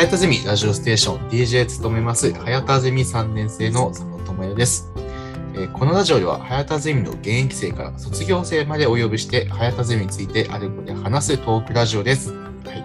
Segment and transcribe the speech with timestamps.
[0.00, 4.90] 早田ゼミラジオステーション DJ 務めます早田ゼミ3年生の佐野智也です。
[4.96, 12.32] えーこのラジオでは早田ゼミの現役生から卒業生までお呼びして早田ゼミについてあれこれ話すトークラジオです。
[12.32, 12.84] はい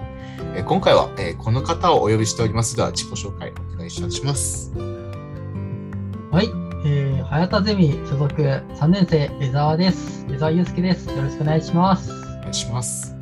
[0.58, 4.74] えー今回は、えーこの方をお呼びしておりますが自己紹介お願いします。
[4.76, 6.48] はい、
[6.86, 10.26] えー、早田ゼミ所属3年生、江沢です。
[10.30, 11.08] 江沢祐介です。
[11.10, 12.12] よろしくお願いします。
[12.12, 13.16] お願いします。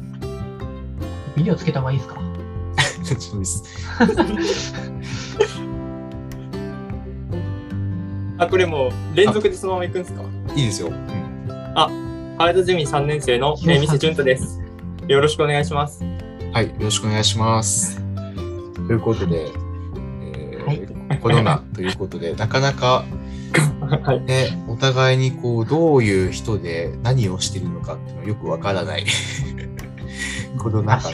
[1.38, 2.23] ビデオつけた方がいいですか？
[8.38, 10.24] あ、これもう連続でそのまま行くんですか？
[10.56, 10.88] いいですよ。
[10.90, 11.24] うん
[12.36, 14.60] 早田ゼミ3年生の、えー、店潤太です。
[15.08, 16.04] よろしくお願いします。
[16.52, 18.02] はい、よろしくお願いします。
[18.88, 19.52] ということで、
[20.34, 20.82] えーはい
[21.22, 23.06] コロナということで、 なかなか
[24.02, 24.22] はい。
[24.22, 29.06] ね、お互いにこう、どういう人で何をしているのかっていうのはよくわからない
[30.58, 31.12] コロナの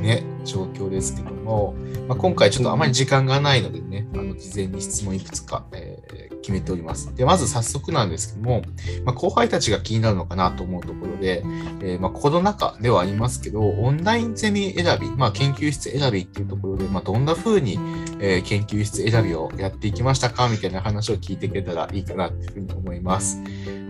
[0.00, 1.74] ね、状況ですけども、
[2.08, 7.14] まあ、今回ちょっとあまり時間がないのでね、あの、事前に質問いくつか、えー決めております。
[7.14, 8.62] で、まず早速なんですけども、
[9.04, 11.42] まあ、後輩たちが気になるのかなと思うところで、
[11.80, 17.78] えーまあ、コロナ禍ではありますけど、オンラインゼミ選び、まあ、研究室選びっていうところで、まあ、どんな風に、
[18.20, 23.40] えー研究室選びをやっていきましたかみたいな話を聞いてくれたらいいかなというふうに思います。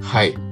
[0.01, 0.52] はい。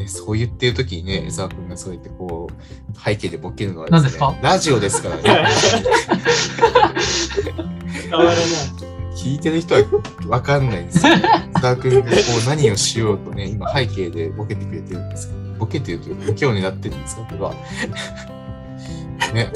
[0.00, 4.34] ね、そう言ってる時にね、江沢君がそうやってこう、背景でボケるのは何ですか？
[4.42, 5.22] ラジオですからね。
[9.14, 9.82] 聞いてる人は
[10.22, 11.12] 分かんないんですよ。
[11.12, 12.08] 江沢君がこ
[12.42, 17.22] う何をしようとね、今背景でボケてくれてるんですけど、ボケてるというか、ボケを狙ってるんですか？
[17.22, 17.52] これは。
[19.34, 19.52] ね。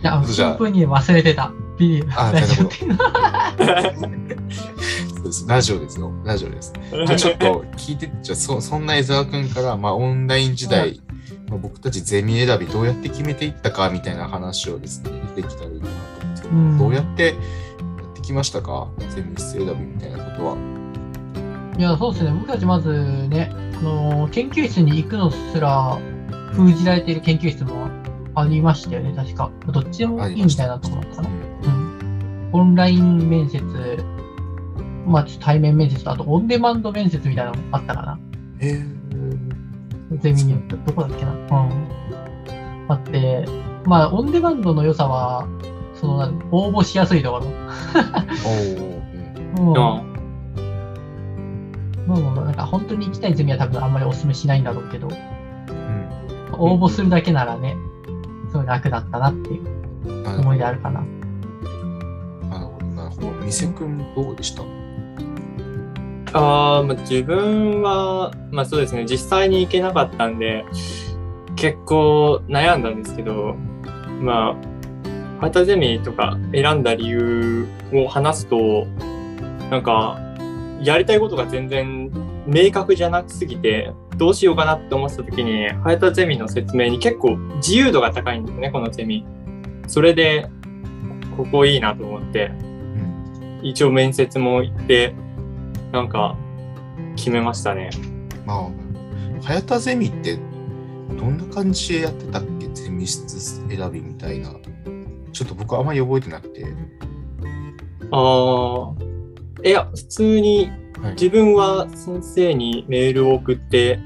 [0.00, 1.52] いや、じゃあシンプルに忘れてた。
[1.76, 2.06] ビデオ。
[2.20, 3.04] あラジオなるっていうのそ
[4.04, 5.46] うです。
[5.48, 6.12] ラジオですよ。
[6.24, 6.72] ラジオです。
[6.90, 11.00] じゃあちょっと聞いて、じゃあそそんな江沢君から、まあ、オンライン時代、
[11.48, 17.36] まあ、僕たちゼミ選びどうやって決めていったかみたいな話をですね、できたらいいかなと思うんですけど、うんどうやってやっ
[18.14, 18.88] てきましたか？
[19.14, 20.56] ゼミ室選びみたいなことは。
[21.78, 22.32] いや、そうですね。
[22.32, 25.98] 僕たちまずね、あのー研究室に行くのすら
[26.52, 27.88] 封じられている研究室も
[28.34, 29.50] ありましたよね、確か。
[29.68, 31.28] どっちでもいいみたいなところだったかな。
[31.28, 31.32] う
[31.68, 32.50] ん。
[32.52, 33.58] オンライン面接、
[35.08, 38.18] まあちょっと対面面接と、あとオンデマンド面接みたいなのもあったかな。
[38.60, 38.84] へえ。
[40.18, 41.32] ゼミによって、どこだっけな。
[41.32, 41.48] うん。
[42.88, 43.44] あって、
[43.84, 45.46] まあオンデマンドの良さは、
[45.94, 47.46] その、応募しやすいところ。
[47.46, 48.88] おー
[49.58, 49.78] うんうん。
[49.78, 50.02] あ
[52.06, 55.14] もうなんか本当に行きたいゼミは多分あんまりお勧めしないんだろうけど、うん
[56.60, 57.76] 応募するだけならね、
[58.50, 59.66] すごい楽だったなっていう
[60.40, 61.00] 思い出あるかな。
[62.48, 63.30] なるほど、なるほど。
[63.44, 64.62] 店くんどうでした？
[66.32, 70.64] あー、まあ、自分は、まあそうですね、実際に行けなかったんで、
[71.56, 73.54] 結構悩んだんですけど、
[74.20, 78.86] まあ、ハタゼミとか選んだ理由を話すと、
[79.70, 80.18] なんか、
[80.82, 82.10] やりたいことが全然
[82.46, 89.24] 明確じゃなすぎて、どうしようかなって思ってた時に、ハヤタゼミの説明に結構自由度が高いんですね、このゼミ。
[89.86, 90.48] それで、
[91.36, 93.60] ここいいなと思って、うん。
[93.62, 95.14] 一応面接も行って、
[95.92, 96.36] なんか、
[97.16, 97.90] 決めましたね。
[98.46, 98.68] まあ、
[99.42, 100.38] 早田ゼミって
[101.18, 102.68] どんな感じでやってたっけ？
[102.68, 104.50] ゼミ室選びみたいな。
[105.32, 106.66] ちょっと僕あんまり覚えてなくて。
[108.10, 108.94] ああ、
[109.64, 114.00] いや、普通にはい、自分は先生にメールを送って、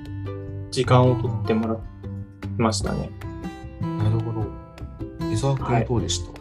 [0.70, 1.78] 時間を取ってもらい
[2.59, 3.10] ましたね。
[3.81, 4.44] なるほど。
[5.32, 6.32] 伊沢君はいどうでした、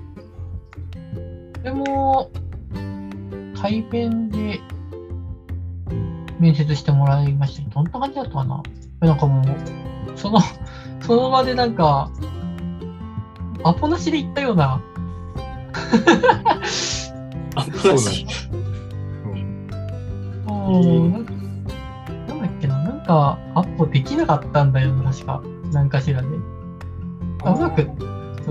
[1.64, 2.30] でも、
[3.62, 4.60] 対面で
[6.42, 8.64] 面接してもらいましたけど、どんな感じだったかな？
[9.04, 9.46] えなんかもう、
[10.18, 10.40] その、
[11.02, 12.10] その場でなんか、
[13.64, 14.82] アポなしで行ったような、
[17.56, 18.32] あ、そうなん話だ。
[20.48, 21.32] もうなんか
[22.28, 25.42] なんだっけな、なんか、アポできなかったんだよな、確か。
[25.72, 26.28] なんかしらで。
[27.44, 27.88] あうまく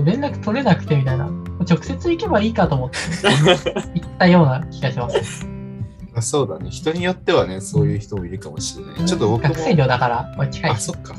[0.03, 1.29] 連絡取れなくてみたいな。
[1.69, 2.97] 直接行けばいいかと思って
[3.93, 5.50] 行ったような気がします。
[6.21, 6.69] あそうだね。
[6.69, 9.05] 人によってはね、そういう人もいるかもしれない。
[9.05, 9.49] ちょっと僕も。
[9.49, 10.83] 学生寮だから、俺近いあ、し。
[10.83, 11.15] そっか。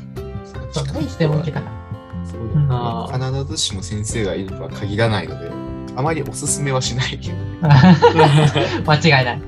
[0.71, 2.25] そう、いつでも行けたから。
[2.25, 3.41] そううんだね。
[3.41, 5.51] 必ずしも先生がいるとは限らないので、
[5.95, 7.59] あまりおすすめはしないけどね。
[8.87, 9.41] 間違いない。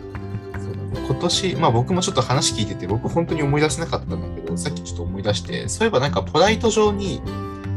[1.07, 7.21] 今年、まあ僕もちょっと話聞いてて、僕本当に思い出せなかったんだけど、さっきちょっと思い出して、そういえばなんかポライト上に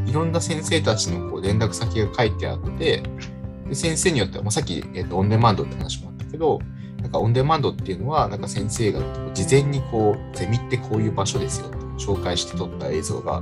[0.05, 3.03] いろんな先生たちのこう連絡先が書いてあって、
[3.67, 6.59] で先生によっては、もうさっき、えっとオンデマンドって話もあったけど、
[7.01, 9.01] なんかオンデマンドっていうのは、なんか先生が
[9.33, 13.41] 事前にこう、ゼミってこういう場所ですよ紹介して撮った映像が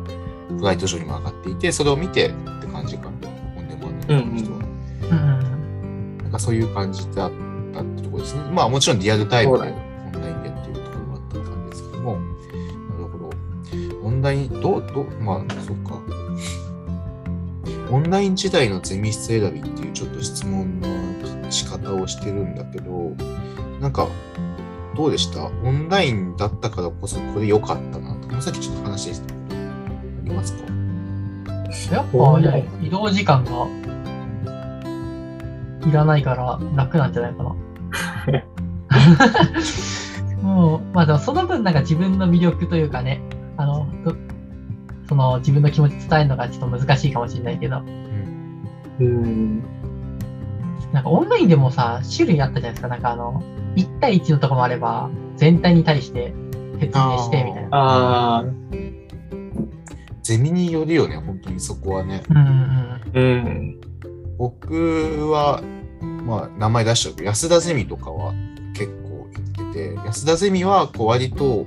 [0.49, 2.31] フライト上にも上がっていて、それを見てっ
[2.61, 3.09] て感じかな、
[3.57, 4.57] オンデマンドの人は。
[4.57, 4.63] うん
[5.09, 6.17] うん。
[6.17, 7.31] なんかあ、そういう感じであっ
[7.73, 8.41] たってところですね。
[8.53, 9.71] まあもちろんリアルタイムでオン
[10.21, 12.19] ラインでっていうところもあったんですけども、な
[12.97, 13.29] るほど。
[14.03, 15.99] オンライン、どう、どう、まあ、そっか。
[17.89, 20.87] オンライン時代のゼミ室選びっていうちょっと質問の
[21.49, 23.11] 仕方をしてるんだけど、
[23.79, 24.07] なんか、
[24.95, 25.45] どうでした？
[25.45, 28.41] オンラインだったからこそこれ良かったなと。
[28.41, 29.59] さっきちょっと話したことあ
[30.23, 30.63] りますか？
[31.95, 33.67] やっぱね、移動時間が
[35.87, 37.55] いらないから楽なんじゃないかな。
[40.41, 43.21] もう、まあでもその分なんか自分の魅力というかね、
[43.57, 44.15] あの、ど
[45.07, 47.81] その自分の気持ち伝えるのがちょっと難しいかもしれないけど、
[48.99, 49.63] うん。
[50.97, 51.01] うん。
[51.01, 52.87] なんかオンラインでもさ、種類あったじゃないですか。
[52.87, 53.41] なんかあの、
[53.75, 56.33] 1対1のとこもあれば、全体に対して
[56.79, 57.77] 説明してみたいな。
[57.77, 58.45] ああ、
[60.23, 62.23] ゼミによるよね、本当にそこはね。
[62.29, 63.81] うんうんうん。
[64.37, 65.61] 僕は、
[66.01, 68.33] まあ、名前出しちゃうけど、安田ゼミとかは
[68.73, 71.65] 結構行ってて、安田ゼミはこう割と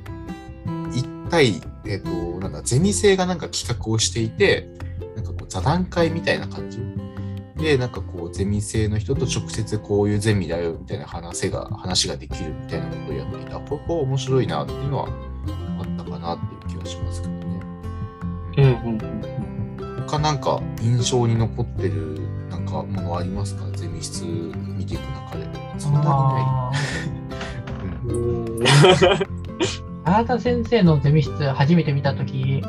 [0.67, 2.11] 1対、えっ、と、
[2.41, 4.69] なんだ、ゼミ生がなんか企画をしていて、
[5.17, 6.79] なんかこう座談会みたいな感じ。
[7.61, 13.61] で、なんかこう、ゼミ生の人と直接こういうゼミだよみたいな話が、話ができるみたいなことをやっていた。
[13.61, 15.09] ここ面白いなっていうのは
[15.79, 17.61] あったかなっていう気がしますけどね。
[18.59, 18.67] うんう
[18.97, 19.21] ん
[20.07, 22.19] 他なんか印象に残ってる
[22.51, 23.65] なんかものありますか？
[23.77, 25.47] ゼミ室見ていく中で。
[25.79, 26.73] そんなになあ
[28.03, 28.09] い。
[28.09, 28.57] うんうん。
[28.57, 28.63] うん。
[28.63, 29.27] ー
[30.05, 32.61] 原田先生のゼミ室初めて見たとき、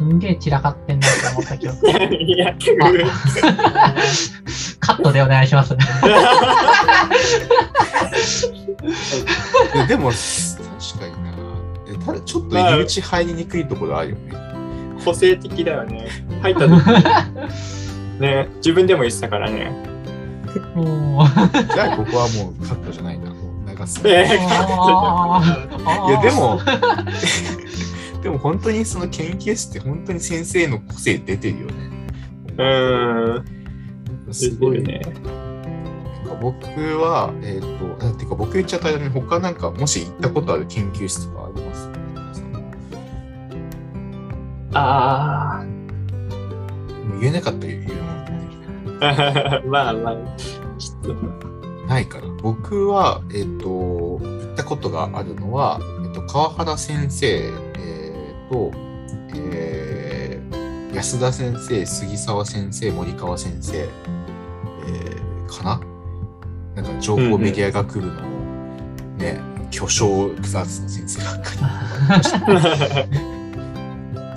[0.00, 1.76] すんげえ散らかってんなって思った記憶。
[2.16, 2.54] いや、
[4.80, 5.76] カットでお願いします。
[5.76, 5.84] で
[9.88, 10.18] でも、確
[11.00, 11.32] かにな。
[11.86, 14.32] えただちょっと入り口入りにくいところあるよね。
[15.04, 16.08] 個性的だよね。
[16.40, 16.70] 入った時
[18.20, 19.70] ね、自分でも言ってたからね。
[20.74, 21.26] もう
[21.74, 23.34] じゃあここはもうカットじゃないな。
[23.68, 24.00] 流す。
[24.08, 24.26] いや、
[26.22, 26.58] でも、
[28.22, 31.72] でも本当にその研究室って本当に先生の個性出てるよね。
[32.58, 33.60] うーん。
[34.32, 35.00] すごいね。
[36.40, 36.64] 僕
[36.98, 41.90] は、えっ、と、あてか僕言っちゃった間に他なんかもし行ったことある研究室とかあります？
[44.72, 45.64] あ
[47.20, 47.86] 言えなかったら言う
[49.00, 49.62] あ。
[49.66, 50.16] まあまあ。
[50.78, 51.14] ちょっと。
[51.14, 52.24] のないから。
[52.42, 57.69] 僕は、えっ、と、行ったことがあるのは、えっ、と、川原先生、えー
[58.50, 58.72] と、
[59.36, 65.80] えー安田先生、杉沢先生、森川先生、えーかな？
[66.82, 68.12] なんか情報メディア学部の
[69.16, 71.62] ね、巨匠クラスの先生なんかにい
[72.08, 72.40] ました。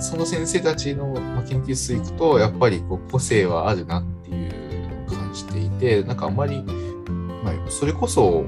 [0.00, 4.36] その先生たちのまあ研究室行くと、やっぱりこう個性はあるなっていう
[4.90, 6.72] のを感じていて、なんかあんまり、ま
[7.50, 8.44] あ、それこそ、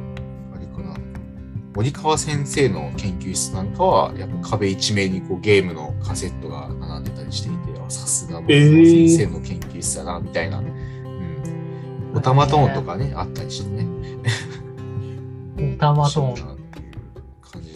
[1.77, 10.61] 森川先生の研究室なんかは、やっぱ壁一面にこうゲームのカセットが並んでたりしていて、あさすが森川先生の研究室だな、みたいな。
[10.61, 12.13] うん。
[12.15, 13.87] オタマトーンとかね、あったりしてね。
[15.75, 16.57] オタマトーン。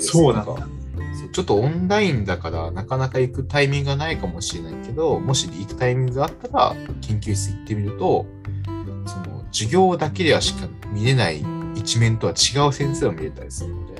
[0.01, 0.67] そうなんだ
[1.33, 8.25] ちょっとオンラインだからなかなか行くタイミングがないかもしれないけど、もし行くタイミングがあったら研究室行ってみると、
[9.05, 11.45] その授業だけではしか見れない
[11.77, 14.00] 一面とは違う先生を見れたりするので、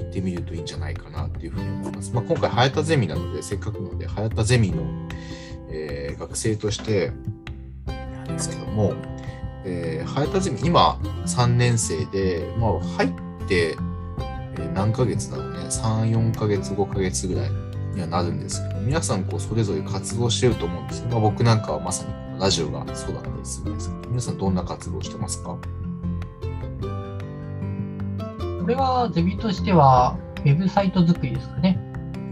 [0.00, 2.12] 行ってみるといいんじゃないかなっていうふうに思います。
[2.12, 4.82] まあ、今回、早田ゼミなので、せっかくなので、早田ゼミの、
[5.70, 7.12] えー学生として
[7.86, 8.92] なんですけども、
[9.64, 13.12] えー、早田ゼミ、今3年生で、まあ、入っ
[13.48, 13.76] て、
[14.74, 17.50] 何ヶ月だろうね、3、4ヶ月、5ヶ月ぐらい
[17.94, 21.08] にはなるんですけど、皆さんこうそれぞれ活動してると思うんですよ。
[21.08, 25.56] まあ、僕なんかはまさにラジオがそうだったりするんですけど、皆さんどんな活動してますか？
[28.70, 31.78] れはゼミとしては、ウェブサイト作りですかね。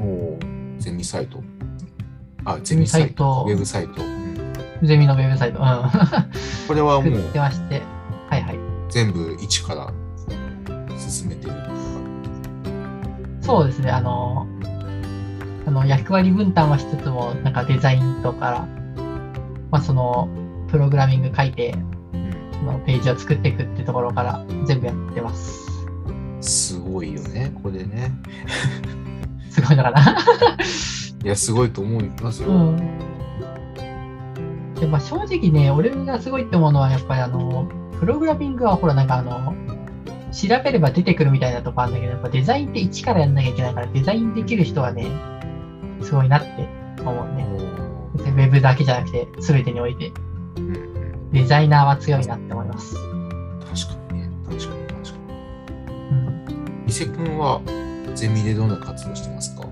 [0.00, 1.42] おーゼミサイト。
[2.44, 3.44] あ、ゼミサイト。
[3.46, 4.02] ウェブサイト。
[4.02, 4.18] うん
[4.82, 5.58] ゼミのウェブサイト。
[5.58, 5.64] うん。
[6.68, 7.82] これはもう作ってまして。
[8.30, 8.58] はいはい。
[8.88, 9.92] 全部一から
[10.96, 11.52] 進めてる。
[13.40, 13.90] そうですね。
[13.90, 14.46] あの、
[15.66, 18.66] あの役割分担はしつつも、なんかデザインとか、
[19.70, 20.28] まあその、
[20.68, 21.98] プログラミング書いて、うん
[22.52, 25.67] そのページを作っていくってところから全部やってます。
[26.98, 28.12] すごいよね、これね。
[29.50, 30.00] すごいのかな？
[31.24, 32.48] いや、すごいと思いますよ。
[32.50, 32.76] うん。
[34.74, 39.54] で、まあ正直ね、俺がすごいって思うのは、やっぱりあの、プログラミングはほらなんかあの、
[40.30, 45.06] 調べれば出てくるみたいなとこあるんだけど、やっぱデザインって一からやんなきゃいけないから、デザインできる人はね、
[46.02, 46.68] すごいなって
[47.00, 47.46] 思うね。
[48.14, 50.12] ウェブだけじゃなくて、すべてにおいて。
[51.32, 53.07] デザイナーは強いなって思います。
[56.88, 57.60] 伊勢くんは
[58.14, 59.68] ゼミでどんな活動してますか？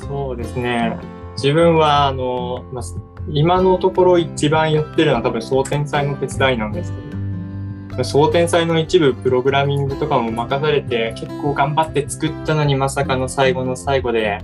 [0.00, 0.98] そうですね。
[1.36, 2.84] 自分は、あの、まあ、
[3.30, 6.92] 今のところ一番やってるのは多分、総天祭の手伝いなんです
[7.90, 14.40] けど、総天祭の一部プログラミングとかも任されて、結構頑張って作ったのにまさかの最後の最後で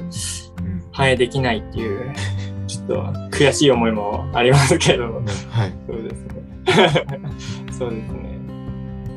[0.58, 0.84] うん。
[0.92, 2.12] 反映できないっていう、
[2.66, 5.72] ちょっと悔しい思いもありますけど、はい。
[5.88, 6.34] そうですね。
[7.78, 8.33] そうですね。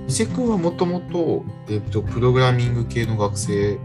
[0.08, 3.78] 伊勢くんはもともと、えっと、プログラミング系の学生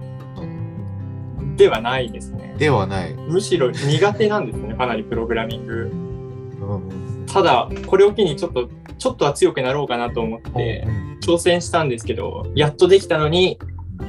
[1.56, 2.54] ではないですね。
[2.58, 3.14] ではない。
[3.14, 5.74] むしろ苦手なんですね、かなりプログラミング。
[5.74, 13.56] うんただ、これを機にちょっと、ちょっとは強くなろうかなと思って、うん挑戦したんですけど、やっとできたのに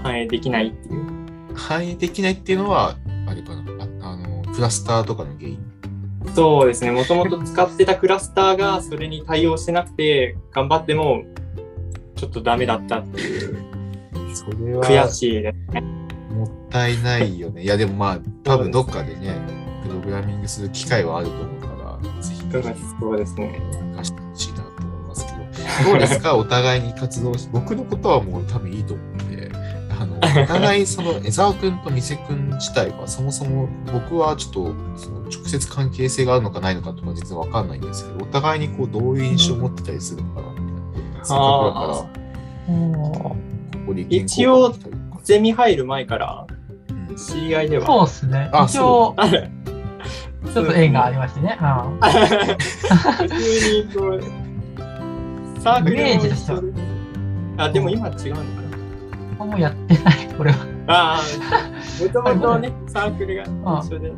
[0.01, 1.55] 反映できないっていう。
[1.55, 2.95] 反映できないっていうのは、
[3.27, 3.63] あれかな。
[4.01, 5.59] ああの、クラスターとかの原因。
[6.33, 11.23] そうですね、もともと使ってたクラスターがそれに対応してなくて、頑張っても
[12.23, 13.57] ちょっとダメだったっていう、
[14.33, 15.81] それは悔しいですね。
[16.33, 17.63] もったいないよね。
[17.63, 19.35] いや、でもまあ、多分どっかでね、
[19.85, 22.41] プログラミングする機会はあると思うから、ぜひ、
[22.99, 23.61] そうですね。
[23.95, 25.31] 貸してほしいなと思いますけ
[25.83, 26.35] ど、どうですか？
[26.37, 29.51] お互いに活動し、僕のことはもう多分いいと思うんで、
[29.99, 40.52] あの、お互いその 江沢くんと店くん自体がそもそも僕はちょっとその直接関係性があるのかないのかとか実はわかんないんですけど、お互いにこうどういう印象を持ってたりするのかな。
[41.23, 43.35] せっかくだあから、おこ
[43.87, 44.73] こで一応
[45.23, 46.45] ゼミ入る前から
[47.09, 47.85] うん知り合いでは。
[47.85, 48.49] そうですね。
[48.53, 49.15] あ一応、
[50.53, 51.57] ちょっと縁がありましてね。
[51.61, 53.35] うん普通
[53.83, 53.99] にこ
[55.57, 56.81] う、サークルもイメージとしては一緒で。
[57.57, 58.41] あ、でも今違うのか
[59.39, 60.57] なもうやってない、これは。
[60.87, 63.43] ああ、もともとね、サークルが
[63.81, 64.09] 一緒で。
[64.09, 64.17] うん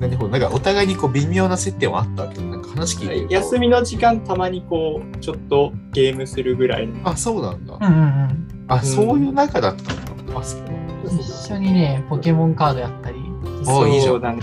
[0.00, 0.30] うんうんなるほど。
[0.30, 3.34] なんかお互いにこう微妙な接点はあったわけなんか話聞いてると。
[3.34, 7.08] 休みの時間たまにこう、ちょっとゲームするぐらいの。
[7.08, 7.74] あ、そうなんだ。
[7.74, 8.48] うんうんうん。
[8.68, 10.38] あ、そういう仲だったんだ。
[10.38, 10.56] あ、そ。
[11.06, 13.18] 一緒にね、ポケモンカードやったり。
[13.66, 14.42] あいいじゃんそうだね。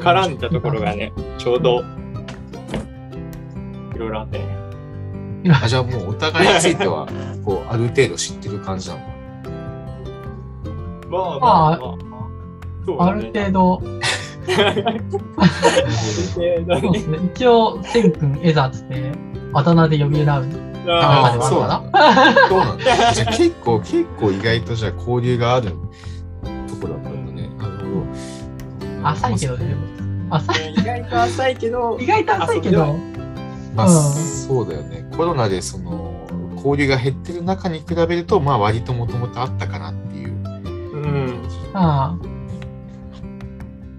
[0.00, 1.84] 絡んだところがね、ちょうど、
[3.94, 4.58] いろいろあってね。
[5.62, 7.06] あ、じゃあもうお互いについては、
[7.44, 9.06] こう、ある程度知ってる感じなのか
[11.08, 11.78] まあまあまあ、
[12.84, 13.30] そうあね。
[13.32, 14.07] 程度、ある程度ね
[14.48, 14.54] そ
[16.88, 17.18] うですね。
[17.34, 19.10] 一応、セン君、エザーっつって、
[19.52, 19.98] あだ名で。
[19.98, 20.46] 呼び合う。
[20.90, 22.48] ああそうなんだ。
[22.48, 23.12] そうなんだ。
[23.12, 25.76] じゃ結構、結構意外とじゃ交流があると
[26.76, 27.48] ころだったんだね。
[27.58, 27.84] なるほ
[29.02, 29.08] ど。
[29.08, 29.76] 浅いけどね。
[30.30, 30.72] 浅い。
[30.72, 32.96] 意外と浅いけど意、外と浅いけど。
[33.74, 34.82] まあ、うんそうだよ。
[34.82, 35.04] ね。
[35.16, 36.14] コロナでその、
[36.56, 40.32] 交流が減ってる中に比べると、まあ割ともともとあったかなっていう。
[40.32, 40.36] う
[41.00, 41.42] ん。
[41.74, 42.27] ああ。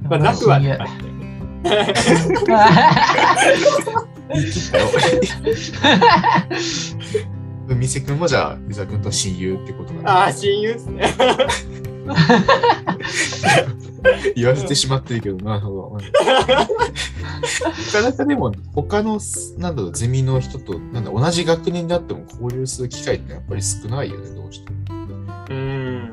[0.10, 0.90] まあ、なくは親ない。
[4.34, 4.88] 言い切ったよ。
[7.76, 11.14] 店くんもじゃあ、伊沢くんと親友ってことなああ、親友ですね。
[14.36, 15.98] 言わせてしまってるけど、なるほど。
[15.98, 16.02] な
[17.92, 19.20] かなかでも、他の、
[19.58, 24.78] なんだろう、ゼミの人と、なんだ、同じ学年であっても交流する機会ってやっぱり少ないよね、どうしても。
[25.50, 26.08] うん。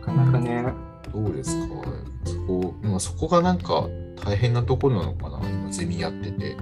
[0.00, 0.64] なかなかね。
[1.12, 2.11] どうですか？
[2.46, 3.88] そこ、まあ、そこがなんか
[4.24, 6.56] 大変なところなのかな、今ゼミやってて。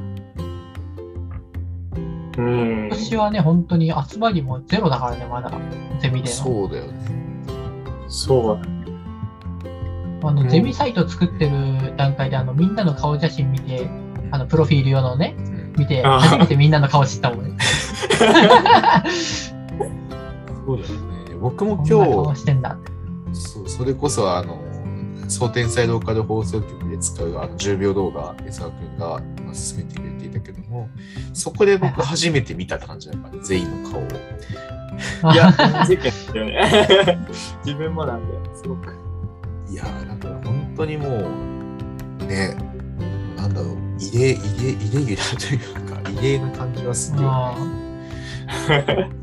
[2.39, 2.89] うん。
[2.91, 5.51] 私はね、本当に集まりもゼロだからね、まだ。
[6.01, 6.35] ゼミでの。
[6.35, 6.93] そうだよね。
[8.09, 10.29] そうだ。
[10.29, 13.89] あの、うんゼミサイト作ってる段階で、あの、みんなの顔写真見て、
[14.31, 17.57] あの、プロフィール用のね、うん見て、初めてみんなの顔知ったもんね。
[20.67, 21.35] そうだよね。
[21.41, 22.91] 僕も今日、してんだって。
[23.33, 24.59] そうそれこそあの、
[25.31, 30.89] 総天才ローカル放送局で使うあの10秒動画、江沢くんがまあ進めてくれていたけども、
[31.33, 34.05] そこで僕初めて見た感じだから、全員の顔を。
[35.33, 35.53] いや、
[35.87, 37.19] 事件ですよね。
[37.65, 38.93] 自分もなんで、すごく。
[39.71, 42.57] いやー、だから本当にもう、ね、
[43.37, 47.55] なんだろう、異例、異例、イレギュラーというか、異例な感じはするよ
[48.69, 49.11] ね。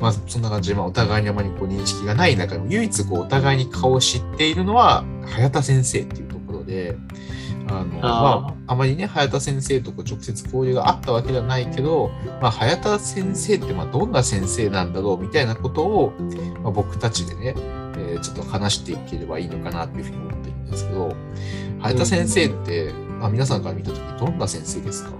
[0.00, 6.96] まあ、そんな感じで、まあ、お互いにあまりこう認識がない中でも、唯一こうお互いに顔を知っているのは、早田先生っていうところで、
[7.68, 16.12] あのまあ、あまりね、早田先生とこう直接交流があったわけではないけど、まあ、早田先生ってまあどんな先生なんだろうみたいなことを、
[16.62, 21.14] まあ、僕たちでね、えーちょっと話していければいいのかなっていうふうに思っているんですけど、
[21.80, 25.12] 早田先生って、まあ、皆さんから見たときどんな先生ですか？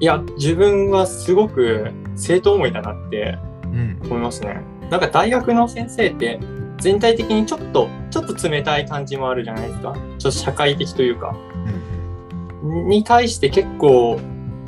[0.00, 3.98] いや、自分はすごく生徒思いだなってうん。
[4.04, 4.60] 思いますね。
[4.90, 6.38] なんか大学の先生って、
[6.78, 9.94] 全体的にちょっと、ちょっと冷たい感じもあるじゃないですか。
[9.94, 11.34] ちょっと社会的というか。
[12.62, 14.18] うんに対して結構、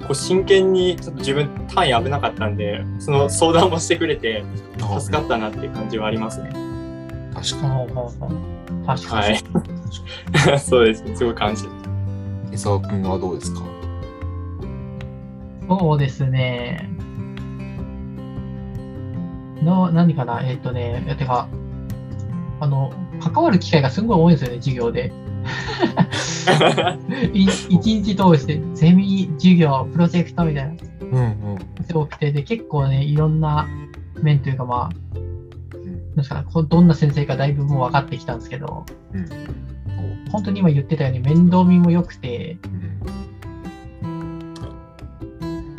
[0.00, 4.44] こう真剣にちょっと自分単位危なかったんで、その相談もしてくれて
[4.80, 6.50] あ助かったなっていう感じはありますね。
[7.34, 9.36] 確かほうほうほう確かに。
[10.42, 10.58] はい。
[10.60, 11.16] そうですね。
[11.16, 11.64] すごい感じ。
[12.52, 13.60] 江沢君はどうですか？
[15.70, 16.90] そうですね。
[19.62, 20.42] の、何かな？
[20.42, 21.48] えっ、とね、てか、
[22.58, 25.12] あの、関わる機会がすごい多いんですよね、授業で。
[27.32, 31.58] い一日通して、ゼミ、授業、プロジェクトみたいな、うんうん。
[31.94, 33.68] 多くて、で、結構ね、いろんな
[34.20, 35.20] 面というか、まあ、うん
[36.10, 38.84] なんですかどんな先生かだいぶもう分かってきたんですけど、
[39.14, 39.28] うん
[40.32, 42.89] 本当に今言ってたように面倒見も良くて、うん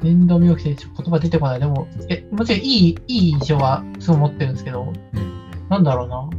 [0.01, 1.59] 面倒見良くてちょっと言葉出てこない。
[1.59, 6.29] でも、え、もちろんいい、いい印象はすごい持ってるんですけど、うんなんだろうな。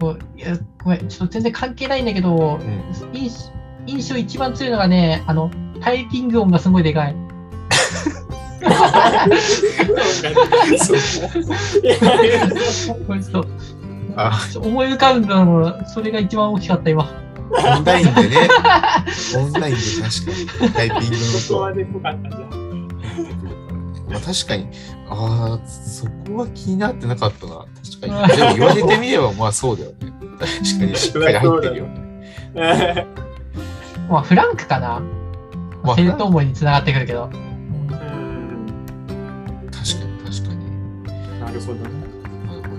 [0.00, 3.50] そう、いや、ごめん、ちょっと全然関係ないんだけど、うん印
[3.86, 5.50] 印象一番強いのがね、あの、
[5.80, 7.16] タイピング音がすごいでかい。
[14.62, 17.08] 思い浮かんだのが、それが一番大きかった、今。
[17.52, 18.48] オンラインでね。
[19.36, 22.38] オンラインで確かにタイピングのそこ音はでかかったんだ。
[24.08, 24.68] まあ確かに、
[25.08, 27.66] ああ、そこは気になってなかったな。
[28.00, 28.36] 確かに。
[28.36, 29.96] でも言われてみればまあそうだよね。
[30.38, 33.06] 確かにしっかり入ってるよね。
[34.08, 35.00] まあ、フランクかな。
[35.82, 37.24] まあ生徒思いにつながってくるけど。
[37.24, 37.42] うん
[39.70, 40.60] 確かに確かに。
[41.40, 41.88] なるほどね。
[42.46, 42.76] なるほ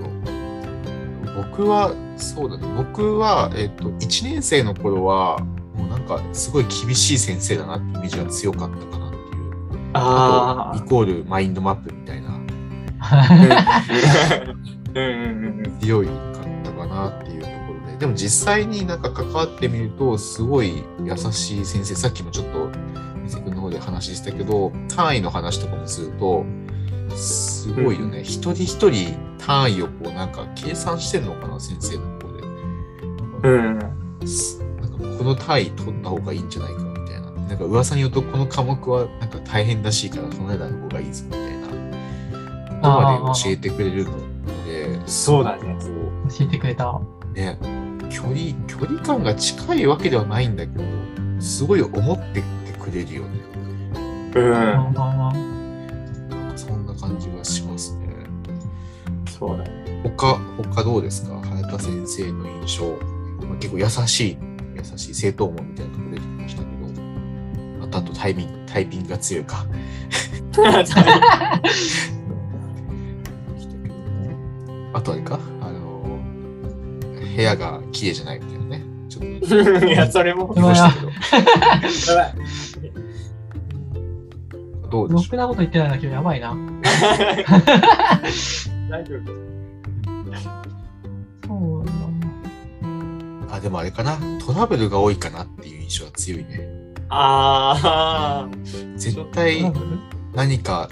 [1.34, 1.44] ど。
[1.50, 2.68] 僕は、そうだね。
[2.76, 5.40] 僕は、えっ、と、1年生の頃は、
[5.76, 9.90] もうなんか、すごい厳しい先生だなってイメージが強かったかなっていう。
[9.94, 12.40] ああと、イコールマインドマップみたいな、
[13.00, 13.28] あ。
[14.96, 17.54] うんうんうん強いかったかなっていうとこ
[17.86, 17.98] ろで。
[17.98, 22.70] でも実際になんか関わってみると、すごい優しい先生、さっきもちょっと、
[23.24, 26.46] 水君の方で話したけど、単位の話とかもすると、
[27.12, 28.22] すごいよね。
[28.22, 33.50] 一人一人単位をこうなんか計算してんのかな、先生の方で。
[33.50, 33.80] うん。
[33.80, 37.32] なんかこの単位取った方がいいんじゃないかみたいな。
[37.32, 41.64] なんか噂によるとこの科目はなんか大変らしいからこの間の方がいいぞみたいな。
[42.84, 46.86] ことまで教えてくれるので、そうだねこ教えてくれた。
[46.88, 47.02] う
[47.34, 47.58] ね、
[48.10, 50.84] 距離、距離感が近いわけではないんだけど、
[51.40, 52.44] すごい思ってて
[52.80, 53.30] くれるよね。
[54.36, 54.94] うん
[59.48, 59.72] そうだね。
[60.18, 60.38] 他、
[60.74, 61.40] 他どうですか？
[61.44, 62.86] 早田先生の印象。
[63.46, 64.38] まあ、結構優しい、
[64.76, 66.74] 優しい生徒思いみたいなところ出てきましたけど、
[67.84, 69.66] あとあとタイミング、タイピングが強いか。
[74.94, 75.40] あとあれか？
[75.62, 76.20] あの、
[77.36, 78.84] 部屋が綺麗じゃないみたいなね。
[79.10, 79.24] ちょっ
[79.80, 80.54] といや、それも。
[80.54, 81.16] 言いましたけど、 や
[82.16, 82.34] ばい
[84.84, 86.56] ろどうでしょくなこと言ってないんだけど、やばいな。
[88.94, 89.26] 大丈夫。
[91.48, 92.08] そうだな。
[93.50, 96.70] うあ、でもあれかなトラブルが多いかなっていう印象が強いね。
[97.10, 98.50] ああ。
[98.96, 99.64] 絶対
[100.36, 100.90] 何か、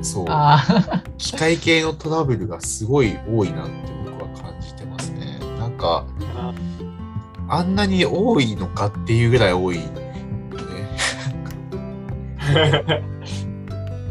[0.00, 3.72] そう、ああ、機械系のトラブルがすごい多いなって
[4.04, 5.40] 僕は感じてますね。
[5.58, 6.06] なんか、
[7.48, 10.14] あんなに多いのかっていうぐらい多いよね。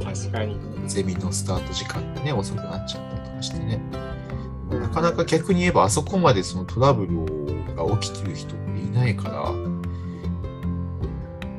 [0.04, 0.69] 確かに。
[0.89, 3.82] ゼミのスタート時間がね、遅くなっちゃったりとかしてね。
[4.71, 7.25] なかなか逆に言えば、あそこまでそのトラブル
[7.75, 9.52] が起きてる人っていないから、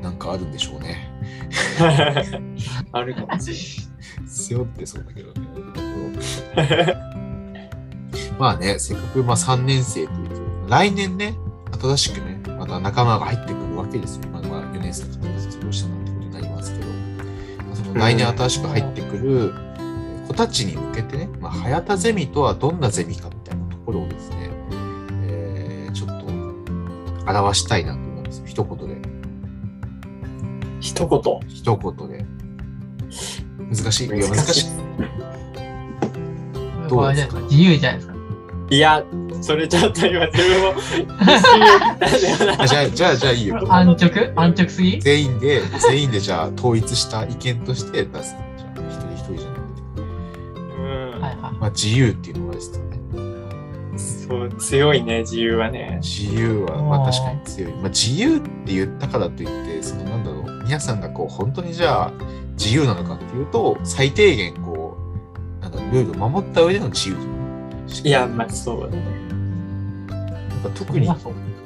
[0.01, 1.11] なんかあるんでしょうね。
[2.93, 3.89] あるかもし
[4.27, 5.49] 背負ってそうだけどね。
[8.39, 10.37] まあね、せっかくまあ3年生というと、
[10.69, 11.35] 来年ね、
[11.81, 14.29] 新しくね、また仲間が入ってくるわけですよ。
[14.29, 19.70] まあ、まあ4年生の方が卒業したなんてことになりますけど、まあその来年新しく入ってくる子
[20.41, 24.49] たちに向けてね、まあ、早田ゼミとはどんなゼミかみたいなところをですね、
[25.25, 26.25] えーちょっと
[27.31, 28.45] 表したいなと思うんですよ。
[28.47, 28.97] 一言で。
[30.81, 31.21] 一言。
[31.49, 32.25] 一言で。
[33.59, 34.65] 難しいいや、難しい。
[36.89, 37.39] どうですか？
[37.51, 38.15] 自由じゃないですか？
[38.71, 39.05] いや、
[39.43, 40.81] それちょっと今自分も
[42.67, 43.57] じゃあ、じゃあ、じゃあいいよ。
[43.71, 44.33] 安直？
[44.37, 44.99] 安直すぎ？
[45.01, 48.35] 全員で、全員でじゃあ統一した意見として出す。
[51.71, 52.85] あ、自由っていうのがですね。
[53.97, 56.01] そう、強いね、自由はね。
[56.03, 57.73] 自由は、まあ確かに強い。
[57.73, 62.13] まあ、自由って言ったからといって、そのなんだろう、皆さんがこう、本当にじゃあ、
[62.53, 64.97] 自由なのかっていうと、最低限こ
[65.59, 67.17] う、なんだろうルールを守った上での自由
[68.05, 68.11] い？
[68.11, 69.03] や、まあそうだね。
[70.09, 71.09] なんか特に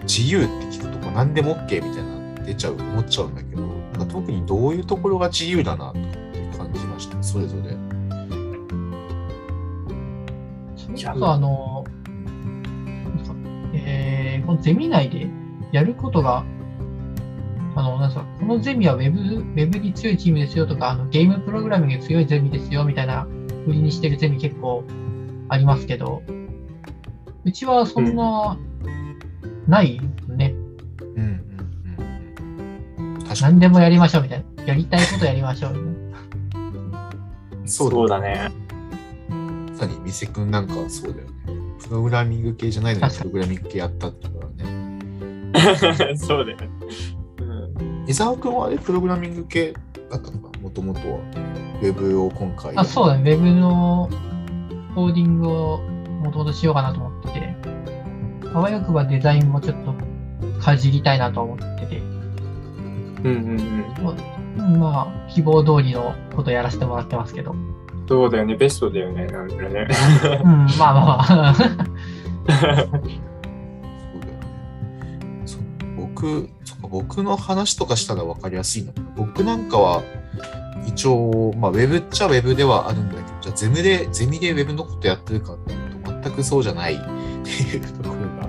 [0.02, 6.00] 自由って聞くとこう何でも OK みたいな出ちゃう思っちゃうんだけどなんか特にどういうところが自由だなって
[6.56, 7.76] 感じましたそれぞれ。
[10.96, 11.85] それこそあの、
[13.74, 15.28] えー、このゼミ内で
[15.72, 16.44] やることが、
[17.76, 23.26] あの、なんすか、このゼミはウェブ、ウェブに強いチームですよとか、あのゲームプログラミングに強いゼミですよみたいな
[23.66, 24.85] 売りにしてるゼミ結構
[25.48, 26.22] ありますけど、
[27.44, 28.59] うちはそんな、
[29.66, 30.54] ないね。
[31.16, 31.22] うんう
[33.02, 33.18] んうん。
[33.24, 34.64] 確か何でもやりましょうみたいな。
[34.64, 37.11] やりたいことやりましょうみたいな。
[37.62, 37.68] に。
[37.68, 38.63] そうそうだね。
[39.74, 41.32] まさに店くんなんかはそうだよね。
[41.82, 46.14] プログラミング系じゃないのにプログラミング系やったってことだね。
[46.16, 46.68] そうだよね。
[47.40, 47.44] う
[48.04, 48.08] ん。
[48.08, 49.74] 伊沢くんはあれプログラミング系
[50.08, 50.56] だったのか？
[50.60, 51.18] もともとは。
[51.82, 52.72] ウェブを今回。
[52.76, 53.32] あ、そうだね。
[53.32, 54.08] ウェブの
[54.94, 55.78] コーディングを
[56.22, 57.56] もともとしようかなと思ってて、
[58.54, 59.92] あわよくばデザインもちょっと
[60.60, 63.37] かじりたいなと思ってて、うんうん
[64.60, 64.78] うん。
[64.78, 67.56] まあ、希望通りのことやらせてもらってますけど。
[68.04, 68.56] うん、そうだよね。
[68.56, 69.26] ベストだよね。
[69.26, 69.88] なんかね。
[70.78, 71.54] まあまあ。
[71.54, 71.68] そう
[72.48, 73.20] だよね。
[75.44, 75.62] そう
[75.96, 78.92] 僕、そ僕の話とかしたら分かりやすいの。
[79.16, 80.02] 僕なんかは、
[80.86, 86.98] 一応、まあ、ウェブっちゃウェブではあるんだけど、じゃあゼミで、ゼミでウェブのことやってるかっていうと、全くそうじゃないっ
[87.42, 88.48] ていうところが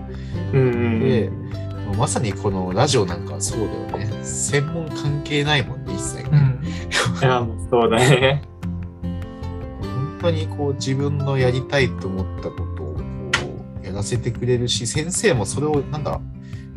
[0.53, 1.29] うんうんで、
[1.87, 4.23] まあまさにこのラジオなんかはそうだよね。
[4.23, 6.29] 専門関係ないもんね、一切ね。
[6.31, 7.19] うん。
[7.19, 8.41] いや、そうだね。
[10.25, 13.01] 本当にこう自分のやりたいと思ったことをこ
[13.83, 16.19] うやらせてくれるし、先生もそれをなんだ、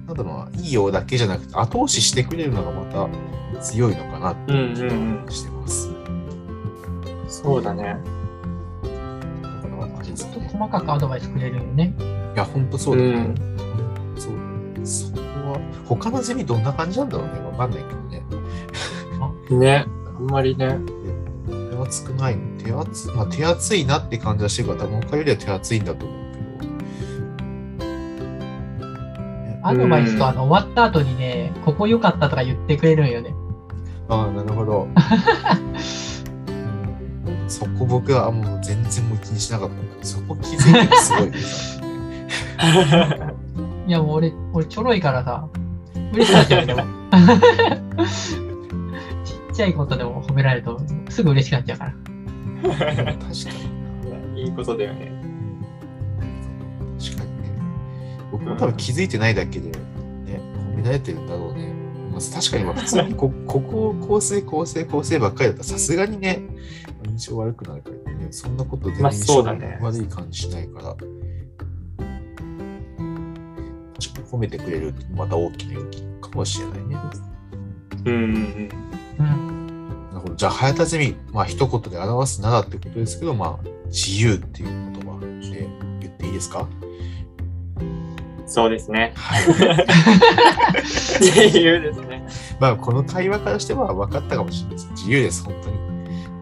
[0.07, 3.09] なんだろうな、いいようだけじゃなくて後押ししてくれるのがまた
[3.63, 5.33] 強いのかなってうんうんうん。
[5.33, 5.89] してます。
[7.29, 7.85] そうだね。
[7.85, 10.51] だからあれですちょっとね。
[10.53, 11.95] 細かくアドバイスくれるよね。
[12.35, 13.09] いや、本当そうだね。
[13.09, 13.35] うん
[14.19, 14.33] そう
[14.75, 14.87] だね。
[14.87, 15.21] そこ
[15.53, 17.41] は、他のゼミどんな感じなんだろうね。
[17.41, 19.59] わかんないけどね。
[19.59, 19.87] ね。
[20.07, 20.98] あんまりね。
[21.89, 26.19] 手厚くないの手厚,、まあ、手厚いなって感じはしてるから、多分他よりは手厚いんだと思う
[29.63, 33.31] アドバイスとあの終わった後にね、ここ良かったとか言ってくれるんよね。
[33.31, 33.35] け
[34.09, 34.15] ど。
[34.15, 34.89] ああ、なるほど。
[36.49, 41.37] うんそこ僕はもう全然もう気にしなかったんだけどそこ気づいてるすごいね。
[43.89, 45.49] いやもう俺、俺ちょろいからさ、
[46.13, 46.85] 嬉しくなっちゃうよでも。
[49.59, 51.93] ちゃいことでも褒められると、すぐ嬉しくなっちゃうから。
[52.63, 53.27] 確か
[54.33, 54.43] に。
[54.43, 55.11] いいことだよね。
[57.01, 57.51] 確かにね。
[58.31, 60.41] 僕も多分気づいてないだけで、ね、
[60.73, 61.73] 褒められてるんだろうね。
[62.13, 66.41] まあ、確かにまあ 普通にこここを構成構成構成ばっかりだったらさすがにね、
[67.09, 68.29] 印象悪くなるからね。
[68.31, 70.97] そんなことでまあ印象そうだね悪い感じしないから。
[74.31, 76.97] 褒めてくれるってまた大きな勇気かもしれないね。
[78.05, 78.88] うん。
[79.25, 80.35] なるほど。
[80.35, 85.69] じゃあ、早田ゼミ、まあ、一言で表すならってことですけど、まあ、自由っていう言葉で
[86.01, 86.67] 言っていいですか？
[87.81, 88.17] うん。
[88.47, 89.13] そうですね。
[89.17, 89.45] はい。
[91.21, 92.27] 自由ですね。
[92.61, 94.89] まあ、この会話からしては分かったかもしれないです。
[94.93, 95.79] 自由です、本当に。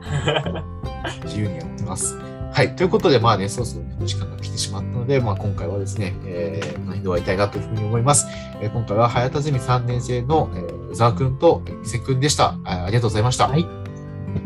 [1.24, 2.16] 自由にやってます。
[2.52, 2.74] はい。
[2.76, 8.26] ということで、まあね、そろそろ時間が来てしまったので、まあ今回はですね、えー、難易度を終えたいなというふうに思います。
[8.60, 12.56] えー今回は早田ゼミ3年生の、えー、宇沢くんと伊勢くんでした。
[12.64, 13.48] あありがとうございました。
[13.48, 13.66] はい。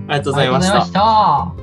[0.08, 1.54] ありがとうございましたありがとうございま。
[1.54, 1.59] した。